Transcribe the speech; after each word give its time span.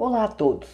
Olá 0.00 0.22
a 0.22 0.28
todos. 0.28 0.68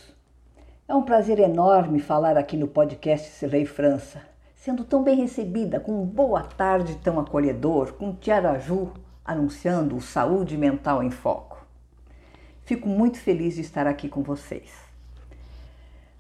É 0.87 0.95
um 0.95 1.01
prazer 1.01 1.39
enorme 1.39 1.99
falar 1.99 2.37
aqui 2.37 2.59
no 2.59 2.69
podcast 2.69 3.31
Celei 3.31 3.65
França, 3.65 4.21
sendo 4.55 4.85
tão 4.85 5.03
bem 5.03 5.17
recebida, 5.17 5.81
com 5.81 6.03
um 6.03 6.05
boa 6.05 6.43
tarde 6.43 6.97
tão 6.97 7.19
acolhedor, 7.19 7.95
com 7.95 8.15
Tiaraju 8.15 8.93
anunciando 9.25 9.97
o 9.97 10.01
Saúde 10.03 10.59
Mental 10.59 11.03
em 11.03 11.11
Foco. 11.11 11.67
Fico 12.67 12.87
muito 12.87 13.19
feliz 13.19 13.55
de 13.55 13.63
estar 13.63 13.87
aqui 13.87 14.11
com 14.11 14.23
vocês. 14.23 14.71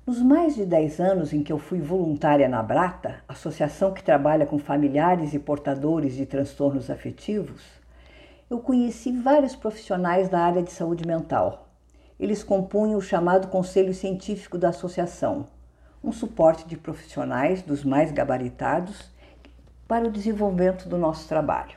Nos 0.06 0.22
mais 0.22 0.54
de 0.54 0.64
10 0.64 0.98
anos 0.98 1.34
em 1.34 1.42
que 1.42 1.52
eu 1.52 1.58
fui 1.58 1.80
voluntária 1.80 2.48
na 2.48 2.62
Brata, 2.62 3.22
associação 3.28 3.92
que 3.92 4.02
trabalha 4.02 4.46
com 4.46 4.58
familiares 4.58 5.34
e 5.34 5.38
portadores 5.38 6.14
de 6.14 6.24
transtornos 6.24 6.88
afetivos, 6.88 7.60
eu 8.48 8.60
conheci 8.60 9.12
vários 9.12 9.54
profissionais 9.54 10.30
da 10.30 10.40
área 10.40 10.62
de 10.62 10.72
saúde 10.72 11.06
mental 11.06 11.63
eles 12.18 12.44
compunham 12.44 12.98
o 12.98 13.02
chamado 13.02 13.48
Conselho 13.48 13.92
Científico 13.92 14.56
da 14.56 14.68
Associação, 14.68 15.46
um 16.02 16.12
suporte 16.12 16.66
de 16.66 16.76
profissionais 16.76 17.62
dos 17.62 17.84
mais 17.84 18.12
gabaritados 18.12 19.10
para 19.88 20.06
o 20.06 20.10
desenvolvimento 20.10 20.88
do 20.88 20.96
nosso 20.96 21.26
trabalho. 21.28 21.76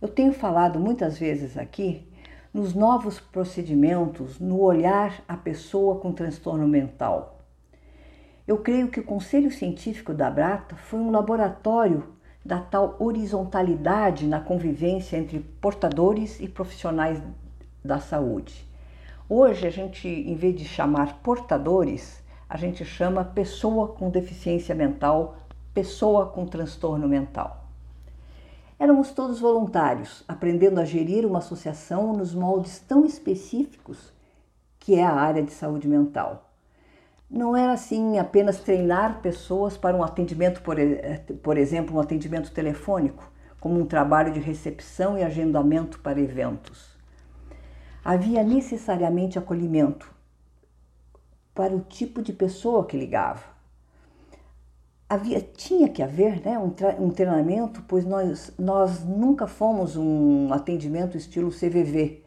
Eu 0.00 0.08
tenho 0.08 0.32
falado 0.32 0.80
muitas 0.80 1.18
vezes 1.18 1.56
aqui 1.56 2.08
nos 2.52 2.74
novos 2.74 3.20
procedimentos, 3.20 4.40
no 4.40 4.60
olhar 4.60 5.22
à 5.28 5.36
pessoa 5.36 6.00
com 6.00 6.12
transtorno 6.12 6.66
mental. 6.66 7.38
Eu 8.46 8.58
creio 8.58 8.88
que 8.88 8.98
o 8.98 9.04
Conselho 9.04 9.50
Científico 9.50 10.12
da 10.12 10.28
Brata 10.28 10.74
foi 10.74 10.98
um 10.98 11.10
laboratório 11.10 12.08
da 12.44 12.58
tal 12.58 12.96
horizontalidade 12.98 14.26
na 14.26 14.40
convivência 14.40 15.16
entre 15.16 15.38
portadores 15.60 16.40
e 16.40 16.48
profissionais 16.48 17.22
da 17.84 18.00
saúde. 18.00 18.69
Hoje 19.32 19.64
a 19.64 19.70
gente, 19.70 20.08
em 20.08 20.34
vez 20.34 20.56
de 20.56 20.64
chamar 20.64 21.20
portadores, 21.22 22.20
a 22.48 22.56
gente 22.56 22.84
chama 22.84 23.24
pessoa 23.24 23.86
com 23.86 24.10
deficiência 24.10 24.74
mental, 24.74 25.36
pessoa 25.72 26.26
com 26.26 26.44
transtorno 26.44 27.06
mental. 27.06 27.64
Éramos 28.76 29.12
todos 29.12 29.38
voluntários, 29.38 30.24
aprendendo 30.26 30.80
a 30.80 30.84
gerir 30.84 31.24
uma 31.24 31.38
associação 31.38 32.12
nos 32.12 32.34
moldes 32.34 32.80
tão 32.80 33.06
específicos 33.06 34.12
que 34.80 34.96
é 34.96 35.04
a 35.04 35.14
área 35.14 35.44
de 35.44 35.52
saúde 35.52 35.86
mental. 35.86 36.50
Não 37.30 37.56
era 37.56 37.74
assim 37.74 38.18
apenas 38.18 38.58
treinar 38.58 39.20
pessoas 39.22 39.76
para 39.76 39.96
um 39.96 40.02
atendimento, 40.02 40.60
por, 40.60 40.74
por 41.40 41.56
exemplo, 41.56 41.96
um 41.96 42.00
atendimento 42.00 42.50
telefônico, 42.50 43.30
como 43.60 43.78
um 43.78 43.86
trabalho 43.86 44.32
de 44.32 44.40
recepção 44.40 45.16
e 45.16 45.22
agendamento 45.22 46.00
para 46.00 46.20
eventos 46.20 46.98
havia 48.04 48.42
necessariamente 48.42 49.38
acolhimento 49.38 50.12
para 51.54 51.74
o 51.74 51.80
tipo 51.80 52.22
de 52.22 52.32
pessoa 52.32 52.86
que 52.86 52.96
ligava. 52.96 53.42
Havia, 55.08 55.40
tinha 55.40 55.88
que 55.88 56.02
haver 56.02 56.40
né, 56.40 56.58
um, 56.58 56.72
um 57.04 57.10
treinamento, 57.10 57.82
pois 57.88 58.04
nós, 58.04 58.52
nós 58.58 59.04
nunca 59.04 59.46
fomos 59.46 59.96
um 59.96 60.52
atendimento 60.52 61.16
estilo 61.16 61.50
CVV, 61.50 62.22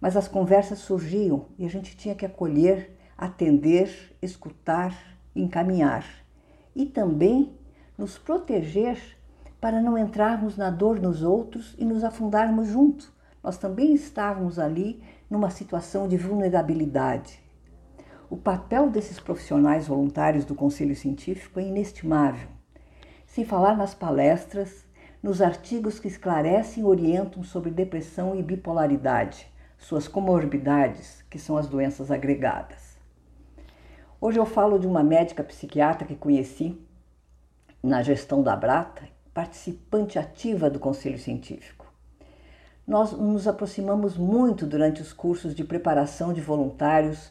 mas 0.00 0.16
as 0.16 0.28
conversas 0.28 0.78
surgiam 0.78 1.46
e 1.58 1.66
a 1.66 1.68
gente 1.68 1.96
tinha 1.96 2.14
que 2.14 2.24
acolher, 2.24 2.96
atender, 3.16 4.16
escutar, 4.22 4.96
encaminhar 5.34 6.04
e 6.74 6.86
também 6.86 7.52
nos 7.98 8.16
proteger 8.16 9.18
para 9.60 9.82
não 9.82 9.98
entrarmos 9.98 10.56
na 10.56 10.70
dor 10.70 11.00
nos 11.00 11.22
outros 11.22 11.74
e 11.76 11.84
nos 11.84 12.04
afundarmos 12.04 12.68
junto. 12.68 13.12
Nós 13.42 13.56
também 13.56 13.94
estávamos 13.94 14.58
ali 14.58 15.02
numa 15.30 15.50
situação 15.50 16.08
de 16.08 16.16
vulnerabilidade. 16.16 17.40
O 18.28 18.36
papel 18.36 18.90
desses 18.90 19.20
profissionais 19.20 19.86
voluntários 19.86 20.44
do 20.44 20.54
Conselho 20.54 20.94
Científico 20.94 21.60
é 21.60 21.62
inestimável, 21.62 22.48
sem 23.26 23.44
falar 23.44 23.76
nas 23.76 23.94
palestras, 23.94 24.84
nos 25.22 25.40
artigos 25.40 25.98
que 25.98 26.08
esclarecem 26.08 26.82
e 26.82 26.86
orientam 26.86 27.42
sobre 27.42 27.70
depressão 27.70 28.36
e 28.36 28.42
bipolaridade, 28.42 29.50
suas 29.78 30.06
comorbidades, 30.06 31.24
que 31.30 31.38
são 31.38 31.56
as 31.56 31.68
doenças 31.68 32.10
agregadas. 32.10 32.98
Hoje 34.20 34.38
eu 34.38 34.46
falo 34.46 34.78
de 34.78 34.86
uma 34.86 35.02
médica 35.02 35.44
psiquiatra 35.44 36.06
que 36.06 36.16
conheci 36.16 36.76
na 37.82 38.02
gestão 38.02 38.42
da 38.42 38.56
Brata, 38.56 39.08
participante 39.32 40.18
ativa 40.18 40.68
do 40.68 40.80
Conselho 40.80 41.18
Científico 41.18 41.87
nós 42.88 43.12
nos 43.12 43.46
aproximamos 43.46 44.16
muito 44.16 44.64
durante 44.64 45.02
os 45.02 45.12
cursos 45.12 45.54
de 45.54 45.62
preparação 45.62 46.32
de 46.32 46.40
voluntários. 46.40 47.30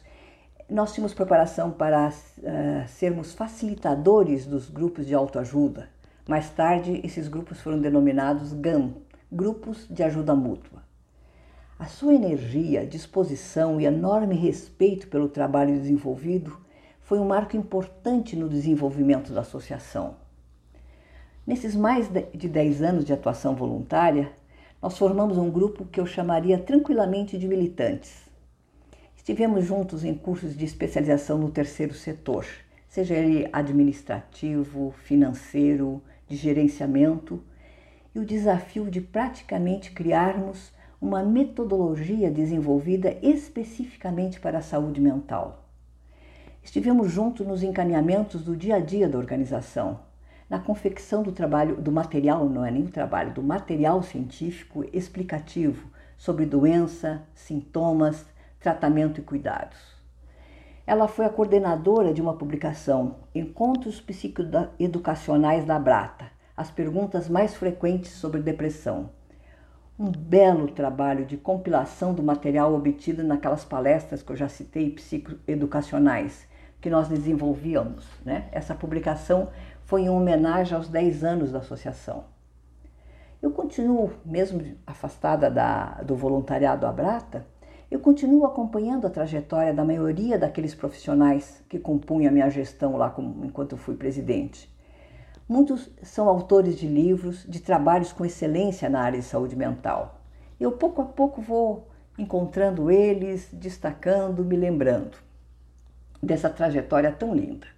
Nós 0.70 0.92
tínhamos 0.94 1.12
preparação 1.12 1.72
para 1.72 2.10
uh, 2.10 2.86
sermos 2.86 3.34
facilitadores 3.34 4.46
dos 4.46 4.70
grupos 4.70 5.04
de 5.04 5.16
autoajuda. 5.16 5.88
Mais 6.28 6.48
tarde, 6.48 7.00
esses 7.02 7.26
grupos 7.26 7.60
foram 7.60 7.80
denominados 7.80 8.52
GAM 8.52 8.92
Grupos 9.32 9.84
de 9.90 10.04
Ajuda 10.04 10.32
Mútua. 10.32 10.80
A 11.76 11.86
sua 11.86 12.14
energia, 12.14 12.86
disposição 12.86 13.80
e 13.80 13.84
enorme 13.84 14.36
respeito 14.36 15.08
pelo 15.08 15.28
trabalho 15.28 15.74
desenvolvido 15.74 16.56
foi 17.00 17.18
um 17.18 17.26
marco 17.26 17.56
importante 17.56 18.36
no 18.36 18.48
desenvolvimento 18.48 19.32
da 19.32 19.40
associação. 19.40 20.14
Nesses 21.44 21.74
mais 21.74 22.08
de 22.32 22.48
10 22.48 22.82
anos 22.82 23.04
de 23.04 23.12
atuação 23.12 23.56
voluntária, 23.56 24.30
nós 24.80 24.96
formamos 24.96 25.36
um 25.36 25.50
grupo 25.50 25.84
que 25.84 26.00
eu 26.00 26.06
chamaria 26.06 26.56
tranquilamente 26.56 27.36
de 27.36 27.48
militantes. 27.48 28.28
Estivemos 29.16 29.64
juntos 29.64 30.04
em 30.04 30.14
cursos 30.14 30.56
de 30.56 30.64
especialização 30.64 31.36
no 31.36 31.50
terceiro 31.50 31.92
setor, 31.92 32.46
seja 32.88 33.14
ele 33.14 33.48
administrativo, 33.52 34.94
financeiro, 35.04 36.00
de 36.28 36.36
gerenciamento, 36.36 37.42
e 38.14 38.20
o 38.20 38.24
desafio 38.24 38.88
de 38.90 39.00
praticamente 39.00 39.90
criarmos 39.90 40.72
uma 41.00 41.22
metodologia 41.22 42.30
desenvolvida 42.30 43.18
especificamente 43.20 44.40
para 44.40 44.58
a 44.58 44.62
saúde 44.62 45.00
mental. 45.00 45.64
Estivemos 46.62 47.10
juntos 47.10 47.46
nos 47.46 47.62
encaminhamentos 47.62 48.42
do 48.42 48.56
dia 48.56 48.76
a 48.76 48.80
dia 48.80 49.08
da 49.08 49.18
organização, 49.18 50.00
na 50.48 50.58
confecção 50.58 51.22
do 51.22 51.32
trabalho, 51.32 51.76
do 51.76 51.92
material, 51.92 52.48
não 52.48 52.64
é 52.64 52.70
nem 52.70 52.84
o 52.84 52.90
trabalho, 52.90 53.34
do 53.34 53.42
material 53.42 54.02
científico 54.02 54.84
explicativo 54.92 55.90
sobre 56.16 56.46
doença, 56.46 57.22
sintomas, 57.34 58.26
tratamento 58.58 59.20
e 59.20 59.24
cuidados. 59.24 59.78
Ela 60.86 61.06
foi 61.06 61.26
a 61.26 61.30
coordenadora 61.30 62.14
de 62.14 62.22
uma 62.22 62.34
publicação, 62.34 63.16
Encontros 63.34 64.00
Psicoeducacionais 64.00 65.66
da 65.66 65.78
Brata, 65.78 66.30
as 66.56 66.70
perguntas 66.70 67.28
mais 67.28 67.54
frequentes 67.54 68.12
sobre 68.12 68.40
depressão. 68.40 69.10
Um 69.98 70.10
belo 70.10 70.68
trabalho 70.68 71.26
de 71.26 71.36
compilação 71.36 72.14
do 72.14 72.22
material 72.22 72.74
obtido 72.74 73.22
naquelas 73.22 73.64
palestras 73.64 74.22
que 74.22 74.32
eu 74.32 74.36
já 74.36 74.48
citei, 74.48 74.90
psicoeducacionais, 74.90 76.48
que 76.80 76.88
nós 76.88 77.06
desenvolvíamos. 77.08 78.06
Né? 78.24 78.48
Essa 78.50 78.74
publicação 78.74 79.50
foi 79.88 80.02
em 80.02 80.10
homenagem 80.10 80.76
aos 80.76 80.86
10 80.86 81.24
anos 81.24 81.50
da 81.50 81.60
associação. 81.60 82.24
Eu 83.40 83.50
continuo, 83.50 84.12
mesmo 84.22 84.76
afastada 84.86 85.50
da, 85.50 86.02
do 86.02 86.14
voluntariado 86.14 86.86
Abrata, 86.86 87.46
eu 87.90 87.98
continuo 87.98 88.44
acompanhando 88.44 89.06
a 89.06 89.10
trajetória 89.10 89.72
da 89.72 89.86
maioria 89.86 90.38
daqueles 90.38 90.74
profissionais 90.74 91.64
que 91.70 91.78
compunham 91.78 92.28
a 92.28 92.32
minha 92.32 92.50
gestão 92.50 92.98
lá 92.98 93.08
como, 93.08 93.42
enquanto 93.46 93.78
fui 93.78 93.96
presidente. 93.96 94.70
Muitos 95.48 95.90
são 96.02 96.28
autores 96.28 96.76
de 96.76 96.86
livros, 96.86 97.46
de 97.48 97.58
trabalhos 97.58 98.12
com 98.12 98.26
excelência 98.26 98.90
na 98.90 99.00
área 99.00 99.18
de 99.18 99.24
saúde 99.24 99.56
mental. 99.56 100.20
Eu 100.60 100.72
pouco 100.72 101.00
a 101.00 101.06
pouco 101.06 101.40
vou 101.40 101.88
encontrando 102.18 102.90
eles, 102.90 103.48
destacando, 103.54 104.44
me 104.44 104.54
lembrando 104.54 105.16
dessa 106.22 106.50
trajetória 106.50 107.10
tão 107.10 107.34
linda. 107.34 107.77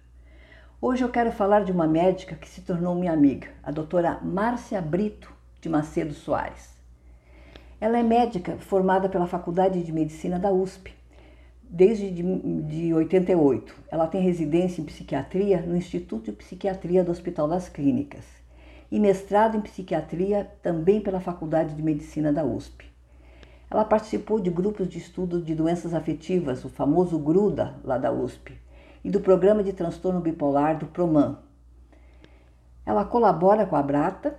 Hoje 0.83 1.03
eu 1.03 1.09
quero 1.09 1.31
falar 1.31 1.63
de 1.63 1.71
uma 1.71 1.85
médica 1.85 2.35
que 2.35 2.49
se 2.49 2.61
tornou 2.61 2.95
minha 2.95 3.13
amiga, 3.13 3.49
a 3.61 3.69
doutora 3.69 4.19
Márcia 4.23 4.81
Brito 4.81 5.31
de 5.61 5.69
Macedo 5.69 6.11
Soares. 6.11 6.73
Ela 7.79 7.99
é 7.99 8.03
médica 8.03 8.57
formada 8.57 9.07
pela 9.07 9.27
Faculdade 9.27 9.83
de 9.83 9.91
Medicina 9.91 10.39
da 10.39 10.51
USP 10.51 10.91
desde 11.61 12.09
de, 12.09 12.23
de 12.63 12.93
88. 12.95 13.75
Ela 13.91 14.07
tem 14.07 14.23
residência 14.23 14.81
em 14.81 14.85
psiquiatria 14.85 15.61
no 15.61 15.77
Instituto 15.77 16.31
de 16.31 16.37
Psiquiatria 16.37 17.03
do 17.03 17.11
Hospital 17.11 17.47
das 17.47 17.69
Clínicas 17.69 18.25
e 18.91 18.99
mestrado 18.99 19.55
em 19.55 19.61
psiquiatria 19.61 20.49
também 20.63 20.99
pela 20.99 21.19
Faculdade 21.19 21.75
de 21.75 21.83
Medicina 21.83 22.33
da 22.33 22.43
USP. 22.43 22.91
Ela 23.69 23.85
participou 23.85 24.39
de 24.39 24.49
grupos 24.49 24.89
de 24.89 24.97
estudo 24.97 25.43
de 25.43 25.53
doenças 25.53 25.93
afetivas, 25.93 26.65
o 26.65 26.69
famoso 26.69 27.19
GRUDA, 27.19 27.75
lá 27.83 27.99
da 27.99 28.11
USP, 28.11 28.59
e 29.03 29.09
do 29.09 29.19
Programa 29.19 29.63
de 29.63 29.73
Transtorno 29.73 30.19
Bipolar 30.19 30.77
do 30.77 30.85
PROMAN. 30.85 31.37
Ela 32.85 33.05
colabora 33.05 33.65
com 33.65 33.75
a 33.75 33.81
Brata, 33.81 34.35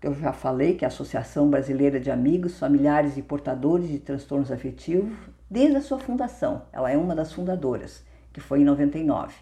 que 0.00 0.06
eu 0.06 0.14
já 0.14 0.32
falei, 0.32 0.74
que 0.74 0.84
é 0.84 0.86
a 0.86 0.88
Associação 0.88 1.48
Brasileira 1.48 2.00
de 2.00 2.10
Amigos, 2.10 2.58
Familiares 2.58 3.16
e 3.16 3.22
Portadores 3.22 3.88
de 3.88 3.98
Transtornos 3.98 4.50
Afetivos, 4.50 5.16
desde 5.48 5.76
a 5.76 5.82
sua 5.82 5.98
fundação. 5.98 6.62
Ela 6.72 6.90
é 6.90 6.96
uma 6.96 7.14
das 7.14 7.32
fundadoras, 7.32 8.04
que 8.32 8.40
foi 8.40 8.60
em 8.60 8.64
99. 8.64 9.34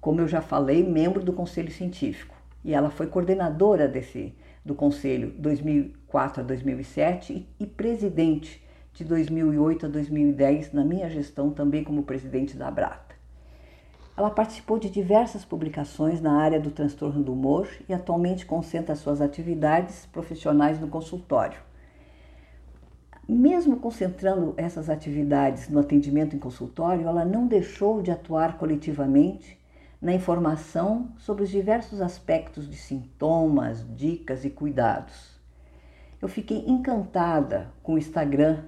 Como 0.00 0.20
eu 0.20 0.28
já 0.28 0.40
falei, 0.40 0.86
membro 0.86 1.22
do 1.22 1.32
Conselho 1.32 1.72
Científico. 1.72 2.34
E 2.64 2.72
ela 2.72 2.90
foi 2.90 3.06
coordenadora 3.06 3.88
desse, 3.88 4.34
do 4.64 4.74
Conselho 4.74 5.34
2004 5.38 6.42
a 6.42 6.44
2007 6.44 7.32
e, 7.32 7.64
e 7.64 7.66
presidente 7.66 8.62
de 8.92 9.04
2008 9.04 9.86
a 9.86 9.88
2010 9.88 10.72
na 10.72 10.84
minha 10.84 11.08
gestão 11.08 11.50
também 11.50 11.82
como 11.82 12.04
presidente 12.04 12.56
da 12.56 12.68
Abrata. 12.68 13.21
Ela 14.16 14.30
participou 14.30 14.78
de 14.78 14.90
diversas 14.90 15.44
publicações 15.44 16.20
na 16.20 16.38
área 16.38 16.60
do 16.60 16.70
transtorno 16.70 17.22
do 17.22 17.32
humor 17.32 17.68
e 17.88 17.94
atualmente 17.94 18.44
concentra 18.44 18.94
suas 18.94 19.22
atividades 19.22 20.06
profissionais 20.12 20.78
no 20.78 20.88
consultório. 20.88 21.58
Mesmo 23.26 23.78
concentrando 23.78 24.52
essas 24.56 24.90
atividades 24.90 25.68
no 25.68 25.80
atendimento 25.80 26.36
em 26.36 26.38
consultório, 26.38 27.06
ela 27.06 27.24
não 27.24 27.46
deixou 27.46 28.02
de 28.02 28.10
atuar 28.10 28.58
coletivamente 28.58 29.58
na 30.00 30.12
informação 30.12 31.12
sobre 31.16 31.44
os 31.44 31.48
diversos 31.48 32.00
aspectos 32.02 32.68
de 32.68 32.76
sintomas, 32.76 33.86
dicas 33.96 34.44
e 34.44 34.50
cuidados. 34.50 35.40
Eu 36.20 36.28
fiquei 36.28 36.64
encantada 36.66 37.72
com 37.82 37.94
o 37.94 37.98
Instagram 37.98 38.64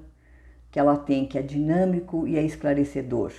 que 0.70 0.79
ela 0.79 0.96
tem, 0.96 1.26
que 1.26 1.37
é 1.37 1.43
dinâmico 1.43 2.26
e 2.26 2.38
é 2.38 2.43
esclarecedor. 2.43 3.32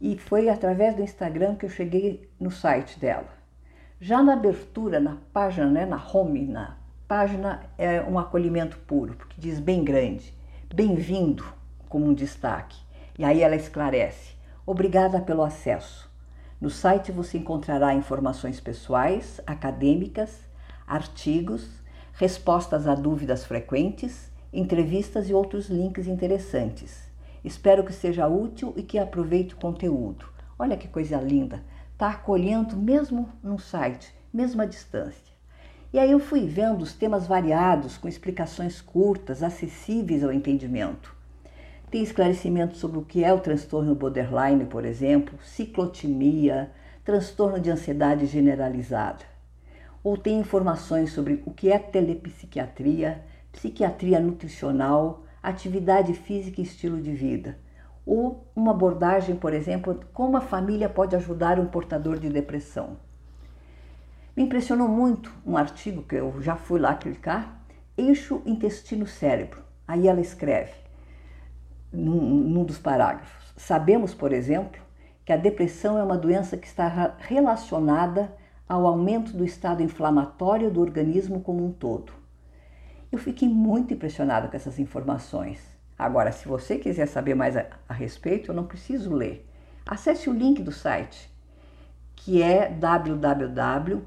E 0.00 0.16
foi 0.16 0.48
através 0.48 0.94
do 0.96 1.02
Instagram 1.02 1.56
que 1.56 1.66
eu 1.66 1.70
cheguei 1.70 2.30
no 2.38 2.50
site 2.50 2.98
dela. 2.98 3.28
Já 4.00 4.22
na 4.22 4.32
abertura, 4.32 4.98
na 4.98 5.18
página, 5.32 5.66
né, 5.66 5.84
na 5.84 6.02
home, 6.02 6.46
na 6.46 6.78
página, 7.06 7.62
é 7.76 8.00
um 8.02 8.18
acolhimento 8.18 8.78
puro, 8.78 9.14
porque 9.14 9.38
diz 9.38 9.60
bem 9.60 9.84
grande, 9.84 10.32
bem-vindo, 10.74 11.44
como 11.88 12.06
um 12.06 12.14
destaque. 12.14 12.78
E 13.18 13.24
aí 13.24 13.42
ela 13.42 13.56
esclarece: 13.56 14.34
obrigada 14.64 15.20
pelo 15.20 15.42
acesso. 15.42 16.10
No 16.60 16.70
site 16.70 17.12
você 17.12 17.38
encontrará 17.38 17.94
informações 17.94 18.58
pessoais, 18.58 19.40
acadêmicas, 19.46 20.48
artigos, 20.86 21.68
respostas 22.14 22.86
a 22.86 22.94
dúvidas 22.94 23.44
frequentes 23.44 24.30
entrevistas 24.52 25.28
e 25.30 25.34
outros 25.34 25.68
links 25.68 26.06
interessantes. 26.06 27.09
Espero 27.44 27.84
que 27.84 27.92
seja 27.92 28.28
útil 28.28 28.74
e 28.76 28.82
que 28.82 28.98
aproveite 28.98 29.54
o 29.54 29.58
conteúdo. 29.58 30.26
Olha 30.58 30.76
que 30.76 30.88
coisa 30.88 31.16
linda! 31.16 31.62
Está 31.92 32.10
acolhendo 32.10 32.76
mesmo 32.76 33.28
no 33.42 33.58
site, 33.58 34.14
mesmo 34.32 34.62
à 34.62 34.66
distância. 34.66 35.30
E 35.92 35.98
aí 35.98 36.10
eu 36.10 36.20
fui 36.20 36.46
vendo 36.46 36.82
os 36.82 36.94
temas 36.94 37.26
variados, 37.26 37.98
com 37.98 38.06
explicações 38.06 38.80
curtas, 38.80 39.42
acessíveis 39.42 40.22
ao 40.22 40.32
entendimento. 40.32 41.14
Tem 41.90 42.02
esclarecimento 42.02 42.76
sobre 42.76 42.98
o 42.98 43.04
que 43.04 43.24
é 43.24 43.32
o 43.32 43.40
transtorno 43.40 43.94
borderline, 43.94 44.64
por 44.66 44.84
exemplo, 44.84 45.36
ciclotimia, 45.42 46.70
transtorno 47.04 47.58
de 47.58 47.70
ansiedade 47.70 48.26
generalizada. 48.26 49.24
Ou 50.04 50.16
tem 50.16 50.38
informações 50.38 51.12
sobre 51.12 51.42
o 51.44 51.50
que 51.50 51.72
é 51.72 51.78
telepsiquiatria, 51.78 53.24
psiquiatria 53.50 54.20
nutricional, 54.20 55.24
atividade 55.42 56.14
física 56.14 56.60
e 56.60 56.64
estilo 56.64 57.00
de 57.00 57.12
vida. 57.12 57.58
Ou 58.04 58.46
uma 58.54 58.72
abordagem, 58.72 59.36
por 59.36 59.52
exemplo, 59.52 60.00
como 60.12 60.36
a 60.36 60.40
família 60.40 60.88
pode 60.88 61.14
ajudar 61.16 61.58
um 61.58 61.66
portador 61.66 62.18
de 62.18 62.28
depressão. 62.28 62.96
Me 64.36 64.44
impressionou 64.44 64.88
muito 64.88 65.32
um 65.44 65.56
artigo 65.56 66.02
que 66.02 66.16
eu 66.16 66.40
já 66.40 66.56
fui 66.56 66.80
lá 66.80 66.94
clicar, 66.94 67.62
Eixo 67.96 68.42
Intestino-Cérebro. 68.46 69.62
Aí 69.86 70.08
ela 70.08 70.20
escreve, 70.20 70.72
num, 71.92 72.20
num 72.20 72.64
dos 72.64 72.78
parágrafos, 72.78 73.52
sabemos, 73.56 74.14
por 74.14 74.32
exemplo, 74.32 74.80
que 75.24 75.32
a 75.32 75.36
depressão 75.36 75.98
é 75.98 76.02
uma 76.02 76.16
doença 76.16 76.56
que 76.56 76.66
está 76.66 77.16
relacionada 77.18 78.34
ao 78.68 78.86
aumento 78.86 79.36
do 79.36 79.44
estado 79.44 79.82
inflamatório 79.82 80.70
do 80.70 80.80
organismo 80.80 81.40
como 81.40 81.66
um 81.66 81.72
todo. 81.72 82.19
Eu 83.10 83.18
fiquei 83.18 83.48
muito 83.48 83.92
impressionada 83.92 84.46
com 84.48 84.56
essas 84.56 84.78
informações. 84.78 85.58
Agora, 85.98 86.30
se 86.32 86.46
você 86.46 86.78
quiser 86.78 87.06
saber 87.06 87.34
mais 87.34 87.56
a, 87.56 87.66
a 87.88 87.92
respeito, 87.92 88.50
eu 88.50 88.54
não 88.54 88.64
preciso 88.64 89.12
ler. 89.12 89.44
Acesse 89.84 90.30
o 90.30 90.32
link 90.32 90.62
do 90.62 90.70
site, 90.70 91.28
que 92.14 92.40
é 92.40 92.68
www. 92.68 94.00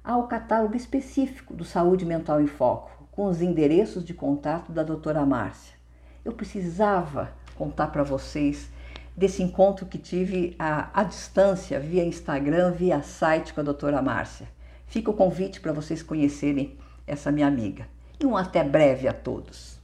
há 0.03 0.17
o 0.17 0.27
catálogo 0.27 0.75
específico 0.75 1.53
do 1.53 1.65
Saúde 1.65 2.05
Mental 2.05 2.39
em 2.41 2.47
Foco, 2.47 3.07
com 3.11 3.25
os 3.25 3.41
endereços 3.41 4.05
de 4.05 4.13
contato 4.13 4.71
da 4.71 4.83
doutora 4.83 5.25
Márcia 5.25 5.80
eu 6.23 6.31
precisava 6.31 7.31
contar 7.55 7.87
para 7.87 8.03
vocês 8.03 8.69
desse 9.15 9.43
encontro 9.43 9.85
que 9.85 9.97
tive 9.97 10.55
à, 10.57 11.01
à 11.01 11.03
distância, 11.03 11.79
via 11.79 12.03
Instagram, 12.03 12.71
via 12.71 13.01
site 13.01 13.53
com 13.53 13.61
a 13.61 13.63
doutora 13.63 14.01
Márcia. 14.01 14.47
Fica 14.87 15.09
o 15.11 15.13
convite 15.13 15.59
para 15.59 15.71
vocês 15.71 16.03
conhecerem 16.03 16.77
essa 17.07 17.31
minha 17.31 17.47
amiga. 17.47 17.87
E 18.19 18.25
um 18.25 18.37
até 18.37 18.63
breve 18.63 19.07
a 19.07 19.13
todos. 19.13 19.80